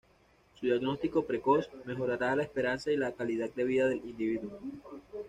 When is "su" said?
0.59-0.65